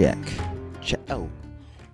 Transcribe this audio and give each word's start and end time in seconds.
check. 0.00 0.18
Check. 0.80 1.00
Oh, 1.10 1.28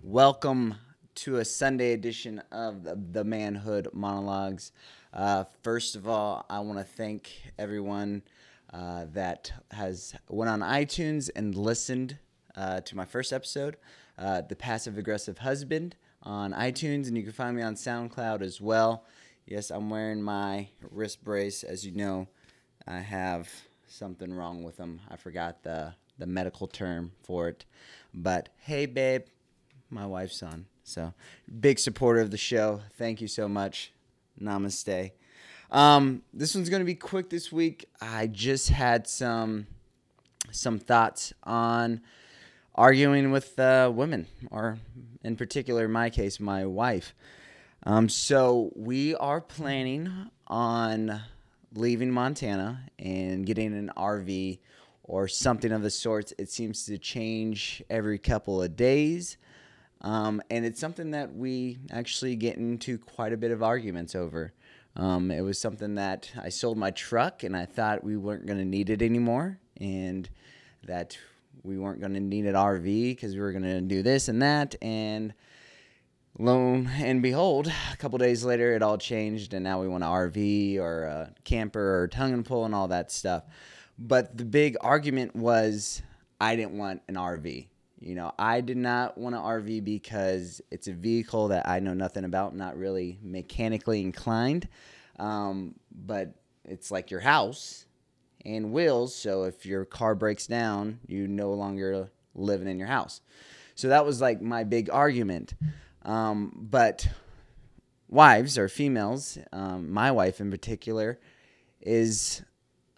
welcome 0.05 0.77
to 1.17 1.39
a 1.39 1.45
Sunday 1.45 1.93
edition 1.93 2.41
of 2.53 2.85
the, 2.85 3.25
Manhood 3.25 3.89
Monologues. 3.93 4.71
Uh, 5.13 5.43
first 5.65 5.97
of 5.97 6.07
all, 6.07 6.47
I 6.49 6.61
want 6.61 6.79
to 6.79 6.85
thank 6.85 7.33
everyone 7.59 8.23
uh, 8.73 9.07
that 9.15 9.51
has 9.73 10.15
went 10.29 10.49
on 10.49 10.61
iTunes 10.61 11.31
and 11.35 11.57
listened 11.57 12.17
uh, 12.55 12.81
to 12.83 12.95
my 12.95 13.05
first 13.05 13.33
episode, 13.33 13.77
uh, 14.19 14.43
"The 14.43 14.55
Passive 14.55 14.99
Aggressive 14.99 15.39
Husband," 15.39 15.97
on 16.23 16.53
iTunes, 16.53 17.09
and 17.09 17.17
you 17.17 17.25
can 17.25 17.33
find 17.33 17.57
me 17.57 17.63
on 17.63 17.75
SoundCloud 17.75 18.41
as 18.41 18.61
well. 18.61 19.05
Yes, 19.47 19.73
I'm 19.73 19.91
wearing 19.91 20.23
my 20.23 20.69
wrist 20.93 21.25
brace. 21.25 21.65
As 21.65 21.85
you 21.85 21.91
know, 21.91 22.29
I 22.87 23.01
have 23.01 23.51
something 23.89 24.33
wrong 24.33 24.63
with 24.63 24.77
them. 24.77 25.01
I 25.11 25.17
forgot 25.17 25.65
the 25.65 25.95
the 26.19 26.27
medical 26.27 26.67
term 26.67 27.13
for 27.23 27.49
it. 27.49 27.65
But 28.15 28.49
hey, 28.59 28.87
babe, 28.87 29.23
my 29.91 30.07
wife's 30.07 30.43
on. 30.43 30.67
So 30.85 31.13
big 31.61 31.79
supporter 31.79 32.21
of 32.21 32.31
the 32.31 32.37
show. 32.37 32.81
Thank 32.97 33.21
you 33.21 33.29
so 33.29 33.49
much. 33.49 33.93
Namaste. 34.41 35.13
Um, 35.71 36.23
this 36.33 36.55
one's 36.55 36.71
gonna 36.71 36.85
be 36.85 36.95
quick 36.95 37.31
this 37.31 37.51
week. 37.51 37.87
I 38.01 38.29
just 38.29 38.69
had 38.69 39.07
some 39.09 39.67
some 40.53 40.79
thoughts 40.79 41.33
on 41.43 42.01
arguing 42.75 43.33
with 43.33 43.59
uh, 43.59 43.91
women, 43.93 44.27
or 44.51 44.79
in 45.25 45.37
particular, 45.37 45.87
in 45.87 45.93
my 45.93 46.11
case, 46.11 46.39
my 46.39 46.67
wife. 46.67 47.15
Um, 47.85 48.09
so 48.09 48.73
we 48.75 49.15
are 49.17 49.41
planning 49.41 50.31
on 50.47 51.21
leaving 51.75 52.11
Montana 52.11 52.81
and 52.99 53.47
getting 53.47 53.73
an 53.75 53.91
RV 53.97 54.59
or 55.09 55.29
something 55.29 55.73
of 55.73 55.83
the 55.83 55.91
sorts. 55.91 56.33
It 56.39 56.51
seems 56.51 56.85
to 56.87 56.99
change 56.99 57.83
every 57.89 58.19
couple 58.19 58.63
of 58.63 58.77
days. 58.77 59.39
Um, 60.03 60.43
and 60.51 60.65
it's 60.65 60.81
something 60.81 61.13
that 61.13 61.35
we 61.35 61.79
actually 61.91 62.37
get 62.37 62.57
into 62.57 62.99
quite 62.99 63.33
a 63.33 63.37
bit 63.37 63.51
of 63.51 63.63
arguments 63.63 64.15
over. 64.15 64.53
Um, 64.95 65.31
it 65.31 65.43
was 65.43 65.59
something 65.59 65.97
that 65.97 66.31
I 66.43 66.49
sold 66.49 66.79
my 66.79 66.91
truck 66.91 67.43
and 67.43 67.57
I 67.57 67.67
thought 67.67 68.03
we 68.03 68.17
weren't 68.17 68.47
going 68.47 68.59
to 68.59 68.65
need 68.65 68.91
it 68.91 69.03
anymore 69.03 69.59
and 69.79 70.29
that 70.85 71.19
we 71.63 71.79
weren't 71.79 72.01
going 72.01 72.15
to 72.15 72.21
need 72.21 72.47
an 72.47 72.55
RV 72.55 73.11
because 73.11 73.35
we 73.35 73.41
were 73.41 73.53
going 73.53 73.65
to 73.65 73.81
do 73.81 74.03
this 74.03 74.29
and 74.29 74.41
that. 74.43 74.75
And 74.81 75.35
lo 76.39 76.85
and 76.99 77.23
behold, 77.23 77.71
a 77.93 77.97
couple 77.97 78.19
days 78.19 78.45
later, 78.45 78.75
it 78.75 78.83
all 78.83 78.99
changed 78.99 79.53
and 79.53 79.65
now 79.65 79.81
we 79.81 79.89
want 79.89 80.05
an 80.05 80.11
RV 80.11 80.79
or 80.79 81.05
a 81.05 81.35
camper 81.45 82.03
or 82.03 82.09
tongue 82.09 82.33
and 82.33 82.45
pull 82.45 82.65
and 82.65 82.75
all 82.75 82.89
that 82.89 83.11
stuff. 83.11 83.45
But 83.99 84.37
the 84.37 84.45
big 84.45 84.77
argument 84.81 85.35
was 85.35 86.03
I 86.41 86.57
didn't 86.57 86.79
want 86.79 87.03
an 87.09 87.15
RV. 87.15 87.67
You 87.99 88.15
know, 88.15 88.33
I 88.39 88.61
did 88.61 88.77
not 88.77 89.17
want 89.17 89.35
an 89.35 89.41
RV 89.41 89.83
because 89.85 90.61
it's 90.71 90.87
a 90.87 90.93
vehicle 90.93 91.49
that 91.49 91.67
I 91.69 91.81
know 91.81 91.95
nothing 91.95 92.25
about, 92.25 92.55
not 92.55 92.77
really 92.77 93.19
mechanically 93.23 94.03
inclined. 94.03 94.69
Um, 95.19 95.77
but 95.91 96.35
it's 96.65 96.91
like 96.91 97.11
your 97.11 97.21
house 97.21 97.87
and 98.45 98.71
wheels. 98.71 99.15
So 99.15 99.45
if 99.45 99.65
your 99.65 99.87
car 99.87 100.15
breaks 100.15 100.47
down, 100.47 101.01
you 101.07 101.27
no 101.27 101.53
longer 101.53 102.11
living 102.35 102.69
in 102.69 102.79
your 102.79 102.89
house. 102.89 103.23
So 103.75 103.89
that 103.89 104.05
was 104.05 104.21
like 104.21 104.43
my 104.43 104.65
big 104.65 104.91
argument. 104.91 105.55
Um, 106.03 106.53
but 106.55 107.09
wives 108.09 108.59
or 108.59 108.69
females, 108.69 109.39
um, 109.53 109.91
my 109.91 110.11
wife 110.11 110.41
in 110.41 110.51
particular, 110.51 111.19
is 111.81 112.43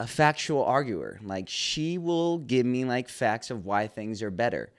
a 0.00 0.06
factual 0.06 0.64
arguer. 0.64 1.18
Like 1.22 1.48
she 1.48 1.98
will 1.98 2.38
give 2.38 2.66
me 2.66 2.84
like 2.84 3.08
facts 3.08 3.50
of 3.50 3.64
why 3.64 3.86
things 3.88 4.22
are 4.22 4.30
better. 4.30 4.72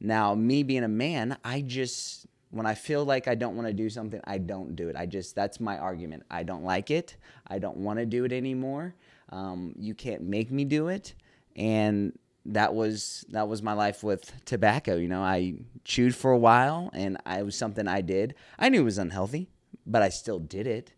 Now, 0.00 0.34
me 0.34 0.62
being 0.62 0.84
a 0.84 0.88
man, 0.88 1.38
I 1.44 1.62
just 1.62 2.26
when 2.50 2.66
I 2.66 2.74
feel 2.74 3.04
like 3.04 3.28
I 3.28 3.34
don't 3.34 3.56
want 3.56 3.66
to 3.68 3.74
do 3.74 3.90
something, 3.90 4.20
I 4.24 4.38
don't 4.38 4.76
do 4.76 4.88
it. 4.88 4.96
I 4.96 5.06
just 5.06 5.34
that's 5.34 5.60
my 5.60 5.78
argument. 5.78 6.24
I 6.30 6.42
don't 6.42 6.64
like 6.64 6.90
it. 6.90 7.16
I 7.46 7.58
don't 7.58 7.78
want 7.78 7.98
to 7.98 8.06
do 8.06 8.24
it 8.24 8.32
anymore. 8.32 8.94
Um, 9.30 9.74
you 9.78 9.94
can't 9.94 10.22
make 10.22 10.50
me 10.50 10.64
do 10.64 10.88
it, 10.88 11.14
and 11.56 12.16
that 12.44 12.74
was 12.74 13.24
that 13.30 13.48
was 13.48 13.62
my 13.62 13.72
life 13.72 14.04
with 14.04 14.32
tobacco. 14.44 14.96
You 14.96 15.08
know, 15.08 15.22
I 15.22 15.54
chewed 15.84 16.14
for 16.14 16.30
a 16.30 16.38
while, 16.38 16.90
and 16.92 17.16
I, 17.26 17.40
it 17.40 17.44
was 17.44 17.56
something 17.56 17.88
I 17.88 18.02
did. 18.02 18.34
I 18.58 18.68
knew 18.68 18.82
it 18.82 18.84
was 18.84 18.98
unhealthy, 18.98 19.48
but 19.84 20.02
I 20.02 20.10
still 20.10 20.38
did 20.38 20.66
it 20.66 20.92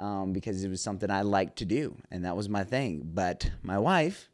um, 0.00 0.32
because 0.32 0.64
it 0.64 0.70
was 0.70 0.80
something 0.80 1.10
I 1.10 1.22
liked 1.22 1.58
to 1.58 1.64
do, 1.64 1.94
and 2.10 2.24
that 2.24 2.36
was 2.36 2.48
my 2.48 2.64
thing. 2.64 3.02
But 3.04 3.50
my 3.62 3.78
wife, 3.78 4.30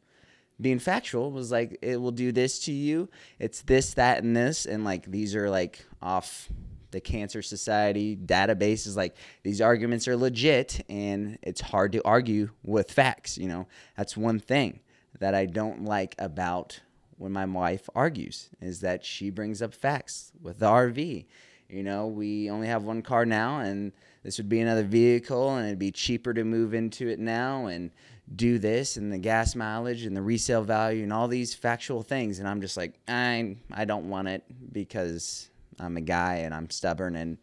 being 0.59 0.79
factual, 0.79 1.31
was 1.31 1.51
like, 1.51 1.77
"It 1.81 2.01
will 2.01 2.11
do 2.11 2.31
this 2.31 2.59
to 2.65 2.71
you. 2.71 3.09
It's 3.37 3.61
this, 3.61 3.93
that, 3.95 4.23
and 4.23 4.35
this, 4.35 4.65
and 4.65 4.85
like 4.85 5.05
these 5.05 5.35
are 5.35 5.49
like 5.49 5.85
off 6.01 6.49
the 6.91 7.01
Cancer 7.01 7.41
Society 7.41 8.15
database. 8.15 8.87
Is 8.87 8.95
like 8.95 9.17
these 9.43 9.59
arguments 9.59 10.07
are 10.07 10.15
legit, 10.15 10.83
and 10.89 11.37
it's 11.43 11.61
hard 11.61 11.91
to 11.91 12.01
argue 12.03 12.49
with 12.63 12.89
facts. 12.89 13.37
You 13.37 13.49
know, 13.49 13.67
that's 13.97 14.15
one 14.15 14.39
thing 14.39 14.79
that 15.19 15.35
I 15.35 15.45
don't 15.45 15.83
like 15.83 16.15
about 16.17 16.79
when 17.17 17.33
my 17.33 17.45
wife 17.45 17.89
argues 17.93 18.49
is 18.61 18.79
that 18.81 19.03
she 19.03 19.31
brings 19.31 19.61
up 19.61 19.73
facts 19.73 20.31
with 20.41 20.59
the 20.59 20.67
RV. 20.67 21.25
You 21.67 21.83
know, 21.83 22.07
we 22.07 22.49
only 22.49 22.67
have 22.67 22.83
one 22.83 23.01
car 23.01 23.25
now, 23.25 23.59
and 23.59 23.91
this 24.27 24.37
would 24.39 24.49
be 24.49 24.59
another 24.59 24.83
vehicle 24.83 25.55
and 25.55 25.65
it'd 25.65 25.79
be 25.79 25.89
cheaper 25.89 26.33
to 26.33 26.43
move 26.43 26.73
into 26.73 27.07
it 27.07 27.17
now 27.17 27.67
and 27.67 27.91
do 28.35 28.59
this 28.59 28.97
and 28.97 29.09
the 29.09 29.17
gas 29.17 29.55
mileage 29.55 30.03
and 30.03 30.17
the 30.17 30.21
resale 30.21 30.63
value 30.63 31.01
and 31.03 31.13
all 31.13 31.29
these 31.29 31.55
factual 31.55 32.03
things 32.03 32.39
and 32.39 32.45
I'm 32.45 32.59
just 32.59 32.75
like 32.75 32.99
I 33.07 33.55
I 33.71 33.85
don't 33.85 34.09
want 34.09 34.27
it 34.27 34.43
because 34.73 35.49
I'm 35.79 35.95
a 35.95 36.01
guy 36.01 36.39
and 36.39 36.53
I'm 36.53 36.69
stubborn 36.69 37.15
and 37.15 37.37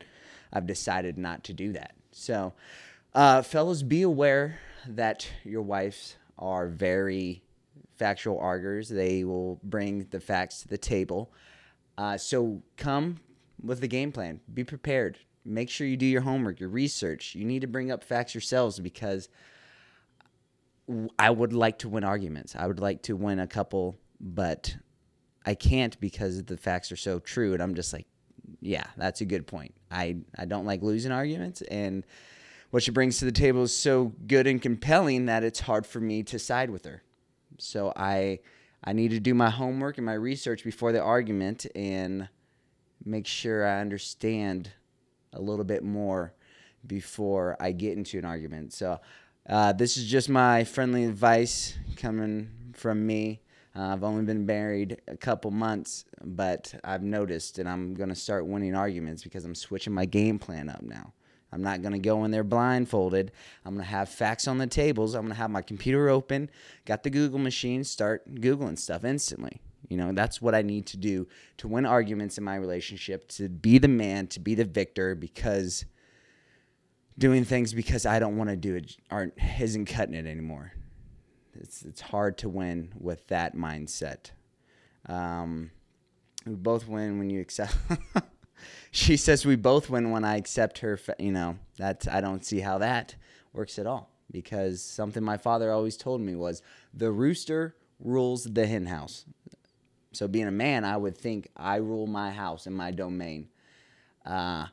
I've 0.52 0.66
decided 0.66 1.16
not 1.16 1.42
to 1.44 1.54
do 1.54 1.72
that. 1.72 1.94
So 2.12 2.52
uh, 3.14 3.42
be 3.88 4.02
aware 4.02 4.60
that 4.86 5.26
your 5.42 5.62
wives 5.62 6.16
are 6.38 6.68
very 6.68 7.42
factual 7.96 8.38
arguers. 8.38 8.90
They 8.90 9.24
will 9.24 9.58
bring 9.62 10.06
the 10.10 10.20
facts 10.20 10.60
to 10.60 10.68
the 10.68 10.76
table. 10.76 11.32
Uh, 11.96 12.18
so 12.18 12.60
come 12.76 13.20
with 13.62 13.80
the 13.80 13.88
game 13.88 14.12
plan. 14.12 14.40
Be 14.52 14.64
prepared 14.64 15.16
make 15.44 15.70
sure 15.70 15.86
you 15.86 15.96
do 15.96 16.06
your 16.06 16.22
homework, 16.22 16.60
your 16.60 16.68
research. 16.68 17.34
You 17.34 17.44
need 17.44 17.60
to 17.60 17.66
bring 17.66 17.90
up 17.90 18.02
facts 18.02 18.34
yourselves 18.34 18.80
because 18.80 19.28
I 21.18 21.30
would 21.30 21.52
like 21.52 21.78
to 21.80 21.88
win 21.88 22.04
arguments. 22.04 22.54
I 22.56 22.66
would 22.66 22.80
like 22.80 23.02
to 23.02 23.16
win 23.16 23.38
a 23.38 23.46
couple, 23.46 23.96
but 24.20 24.76
I 25.46 25.54
can't 25.54 25.98
because 26.00 26.42
the 26.44 26.56
facts 26.56 26.90
are 26.92 26.96
so 26.96 27.18
true. 27.18 27.52
And 27.52 27.62
I'm 27.62 27.74
just 27.74 27.92
like, 27.92 28.06
yeah, 28.60 28.84
that's 28.96 29.20
a 29.20 29.24
good 29.24 29.46
point. 29.46 29.74
I, 29.90 30.16
I 30.38 30.44
don't 30.44 30.66
like 30.66 30.82
losing 30.82 31.12
arguments. 31.12 31.62
And 31.62 32.04
what 32.70 32.82
she 32.82 32.90
brings 32.90 33.18
to 33.18 33.24
the 33.24 33.32
table 33.32 33.62
is 33.62 33.76
so 33.76 34.12
good 34.26 34.46
and 34.46 34.60
compelling 34.60 35.26
that 35.26 35.44
it's 35.44 35.60
hard 35.60 35.86
for 35.86 36.00
me 36.00 36.22
to 36.24 36.38
side 36.38 36.70
with 36.70 36.84
her. 36.84 37.02
So 37.58 37.92
I 37.94 38.40
I 38.86 38.92
need 38.92 39.12
to 39.12 39.20
do 39.20 39.32
my 39.32 39.48
homework 39.48 39.96
and 39.96 40.04
my 40.04 40.12
research 40.14 40.62
before 40.62 40.92
the 40.92 41.00
argument 41.00 41.66
and 41.74 42.28
make 43.04 43.26
sure 43.26 43.66
I 43.66 43.80
understand 43.80 44.72
a 45.34 45.40
little 45.40 45.64
bit 45.64 45.82
more 45.82 46.32
before 46.86 47.56
I 47.60 47.72
get 47.72 47.96
into 47.96 48.18
an 48.18 48.24
argument. 48.24 48.72
So, 48.72 49.00
uh, 49.48 49.72
this 49.72 49.96
is 49.96 50.06
just 50.06 50.28
my 50.28 50.64
friendly 50.64 51.04
advice 51.04 51.76
coming 51.96 52.48
from 52.72 53.06
me. 53.06 53.40
Uh, 53.76 53.92
I've 53.92 54.04
only 54.04 54.24
been 54.24 54.46
married 54.46 55.00
a 55.08 55.16
couple 55.16 55.50
months, 55.50 56.04
but 56.22 56.74
I've 56.84 57.02
noticed, 57.02 57.58
and 57.58 57.68
I'm 57.68 57.92
going 57.94 58.08
to 58.08 58.14
start 58.14 58.46
winning 58.46 58.74
arguments 58.74 59.24
because 59.24 59.44
I'm 59.44 59.54
switching 59.54 59.92
my 59.92 60.06
game 60.06 60.38
plan 60.38 60.68
up 60.68 60.82
now. 60.82 61.12
I'm 61.52 61.62
not 61.62 61.82
going 61.82 61.92
to 61.92 61.98
go 61.98 62.24
in 62.24 62.30
there 62.30 62.42
blindfolded. 62.42 63.32
I'm 63.64 63.74
going 63.74 63.84
to 63.84 63.90
have 63.90 64.08
facts 64.08 64.48
on 64.48 64.58
the 64.58 64.66
tables. 64.66 65.14
I'm 65.14 65.22
going 65.22 65.34
to 65.34 65.38
have 65.38 65.50
my 65.50 65.62
computer 65.62 66.08
open, 66.08 66.50
got 66.84 67.02
the 67.02 67.10
Google 67.10 67.38
machine, 67.38 67.84
start 67.84 68.34
Googling 68.36 68.78
stuff 68.78 69.04
instantly. 69.04 69.60
You 69.88 69.96
know, 69.96 70.12
that's 70.12 70.40
what 70.40 70.54
I 70.54 70.62
need 70.62 70.86
to 70.86 70.96
do 70.96 71.26
to 71.58 71.68
win 71.68 71.86
arguments 71.86 72.38
in 72.38 72.44
my 72.44 72.56
relationship, 72.56 73.28
to 73.28 73.48
be 73.48 73.78
the 73.78 73.88
man, 73.88 74.26
to 74.28 74.40
be 74.40 74.54
the 74.54 74.64
victor, 74.64 75.14
because 75.14 75.84
doing 77.18 77.44
things 77.44 77.72
because 77.72 78.06
I 78.06 78.18
don't 78.18 78.36
want 78.36 78.50
to 78.50 78.56
do 78.56 78.74
it 78.74 78.96
aren't 79.10 79.34
isn't 79.60 79.86
cutting 79.86 80.14
it 80.14 80.26
anymore. 80.26 80.72
It's 81.54 81.82
it's 81.82 82.00
hard 82.00 82.38
to 82.38 82.48
win 82.48 82.92
with 82.98 83.26
that 83.28 83.56
mindset. 83.56 84.30
Um, 85.06 85.70
we 86.46 86.54
both 86.54 86.88
win 86.88 87.18
when 87.18 87.30
you 87.30 87.40
accept. 87.40 87.76
she 88.90 89.16
says 89.16 89.46
we 89.46 89.56
both 89.56 89.90
win 89.90 90.10
when 90.10 90.24
I 90.24 90.36
accept 90.36 90.78
her. 90.78 90.98
You 91.18 91.32
know 91.32 91.58
that's 91.76 92.08
I 92.08 92.20
don't 92.20 92.44
see 92.44 92.60
how 92.60 92.78
that 92.78 93.14
works 93.52 93.78
at 93.78 93.86
all 93.86 94.10
because 94.30 94.82
something 94.82 95.22
my 95.22 95.36
father 95.36 95.70
always 95.70 95.96
told 95.96 96.20
me 96.20 96.34
was 96.34 96.62
the 96.92 97.12
rooster 97.12 97.76
rules 98.00 98.44
the 98.44 98.66
hen 98.66 98.86
house. 98.86 99.24
So 100.14 100.28
being 100.28 100.46
a 100.46 100.52
man, 100.52 100.84
I 100.84 100.96
would 100.96 101.16
think 101.16 101.48
I 101.56 101.76
rule 101.76 102.06
my 102.06 102.30
house 102.30 102.66
and 102.66 102.76
my 102.76 102.90
domain. 102.90 103.48
Uh, 104.24 104.66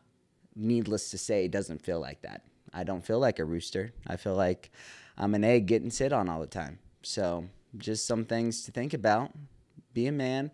needless 0.56 1.12
to 1.12 1.18
say, 1.18 1.46
it 1.46 1.52
doesn't 1.52 1.82
feel 1.82 2.00
like 2.00 2.22
that. 2.22 2.44
I 2.74 2.84
don't 2.84 3.06
feel 3.06 3.20
like 3.20 3.40
a 3.40 3.46
rooster. 3.46 3.92
I 4.08 4.18
feel 4.18 4.36
like 4.36 4.72
I'm 5.18 5.36
an 5.36 5.44
egg 5.44 5.66
getting 5.66 5.90
sit 5.90 6.14
on 6.14 6.30
all 6.30 6.40
the 6.40 6.48
time. 6.48 6.80
So 7.04 7.46
just 7.78 8.06
some 8.06 8.26
things 8.26 8.64
to 8.64 8.72
think 8.72 8.94
about. 8.94 9.32
Be 9.94 10.08
a 10.08 10.12
man 10.12 10.52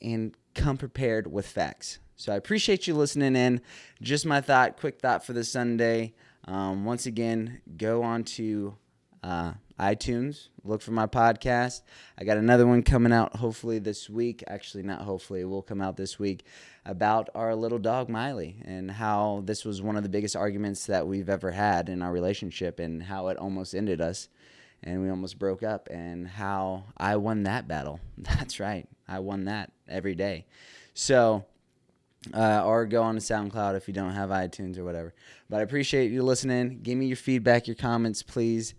and 0.00 0.34
come 0.54 0.76
prepared 0.76 1.30
with 1.30 1.46
facts. 1.46 1.98
So 2.16 2.32
I 2.32 2.36
appreciate 2.36 2.86
you 2.86 2.94
listening 2.94 3.34
in. 3.34 3.60
Just 4.00 4.26
my 4.26 4.40
thought, 4.40 4.76
quick 4.78 5.00
thought 5.00 5.24
for 5.24 5.32
the 5.32 5.44
Sunday. 5.44 6.14
Um, 6.46 6.84
once 6.84 7.06
again, 7.06 7.60
go 7.76 8.02
on 8.02 8.22
to 8.24 8.76
uh, 9.22 9.52
iTunes, 9.78 10.48
look 10.62 10.82
for 10.82 10.92
my 10.92 11.06
podcast. 11.06 11.82
I 12.18 12.24
got 12.24 12.36
another 12.36 12.66
one 12.66 12.82
coming 12.82 13.12
out 13.12 13.36
hopefully 13.36 13.78
this 13.78 14.08
week. 14.08 14.44
Actually, 14.46 14.84
not 14.84 15.02
hopefully, 15.02 15.40
it 15.40 15.44
will 15.44 15.62
come 15.62 15.80
out 15.80 15.96
this 15.96 16.18
week 16.18 16.44
about 16.86 17.28
our 17.34 17.54
little 17.54 17.78
dog 17.78 18.08
Miley 18.08 18.62
and 18.64 18.90
how 18.90 19.42
this 19.44 19.64
was 19.64 19.82
one 19.82 19.96
of 19.96 20.02
the 20.02 20.08
biggest 20.08 20.36
arguments 20.36 20.86
that 20.86 21.06
we've 21.06 21.28
ever 21.28 21.50
had 21.50 21.88
in 21.88 22.02
our 22.02 22.12
relationship 22.12 22.78
and 22.78 23.02
how 23.02 23.28
it 23.28 23.36
almost 23.36 23.74
ended 23.74 24.00
us 24.00 24.28
and 24.84 25.02
we 25.02 25.08
almost 25.08 25.38
broke 25.38 25.62
up 25.62 25.88
and 25.90 26.28
how 26.28 26.84
I 26.96 27.16
won 27.16 27.44
that 27.44 27.66
battle. 27.66 28.00
That's 28.18 28.60
right. 28.60 28.86
I 29.08 29.18
won 29.18 29.46
that 29.46 29.72
every 29.88 30.14
day. 30.14 30.46
So, 30.92 31.44
uh, 32.32 32.64
or 32.64 32.86
go 32.86 33.02
on 33.02 33.14
to 33.14 33.20
SoundCloud 33.20 33.76
if 33.76 33.88
you 33.88 33.94
don't 33.94 34.12
have 34.12 34.30
iTunes 34.30 34.78
or 34.78 34.84
whatever. 34.84 35.14
But 35.50 35.60
I 35.60 35.62
appreciate 35.62 36.12
you 36.12 36.22
listening. 36.22 36.80
Give 36.82 36.96
me 36.96 37.06
your 37.06 37.16
feedback, 37.16 37.66
your 37.66 37.76
comments, 37.76 38.22
please. 38.22 38.74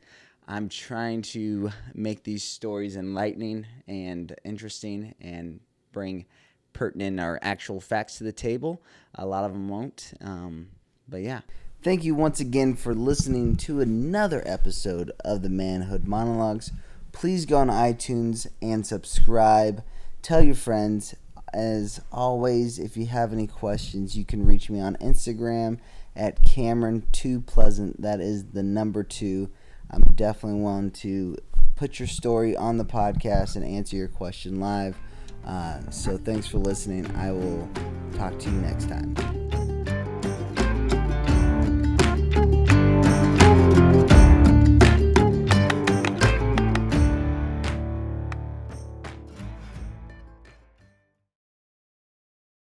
I'm 0.48 0.70
trying 0.70 1.24
to 1.24 1.72
make 1.94 2.24
these 2.24 2.44
stories 2.44 2.96
enlightening 2.96 3.66
and 3.88 4.36
interesting 4.44 5.16
and 5.20 5.60
bring 5.92 6.26
pertinent 6.74 7.20
or 7.20 7.40
actual 7.42 7.80
facts 7.80 8.18
to 8.20 8.24
the 8.24 8.32
table. 8.32 8.84
A 9.16 9.26
lot 9.26 9.46
of 9.46 9.54
them 9.54 9.70
won't. 9.70 10.14
Um, 10.22 10.70
but 11.08 11.22
yeah. 11.22 11.42
Thank 11.82 12.04
you 12.04 12.16
once 12.16 12.40
again 12.40 12.76
for 12.76 12.94
listening 12.94 13.56
to 13.58 13.80
another 13.80 14.42
episode 14.46 15.12
of 15.24 15.42
the 15.42 15.50
Manhood 15.50 16.08
Monologues. 16.08 16.72
Please 17.12 17.46
go 17.46 17.58
on 17.58 17.68
iTunes 17.68 18.48
and 18.62 18.86
subscribe. 18.86 19.84
Tell 20.22 20.44
your 20.44 20.56
friends. 20.56 21.16
As 21.54 22.02
always, 22.12 22.80
if 22.80 22.98
you 22.98 23.06
have 23.06 23.32
any 23.32 23.48
questions, 23.48 24.18
you 24.18 24.26
can 24.26 24.46
reach 24.46 24.70
me 24.70 24.82
on 24.82 24.98
Instagram 24.98 25.80
at 26.16 26.42
Cameron2Pleasant. 26.42 27.98
That 28.00 28.20
is 28.20 28.46
the 28.46 28.64
number 28.64 29.04
two. 29.04 29.50
I'm 29.92 30.04
definitely 30.16 30.62
willing 30.62 30.92
to 30.92 31.38
put 31.76 32.00
your 32.00 32.08
story 32.08 32.56
on 32.56 32.78
the 32.78 32.86
podcast 32.86 33.56
and 33.56 33.66
answer 33.66 33.96
your 33.96 34.08
question 34.08 34.60
live. 34.60 34.98
Uh, 35.46 35.80
so 35.90 36.18
thanks 36.18 36.48
for 36.48 36.58
listening. 36.58 37.14
I 37.16 37.32
will 37.32 37.70
talk 38.16 38.38
to 38.40 38.50
you 38.50 38.58
next 38.58 38.90
time. 38.90 39.45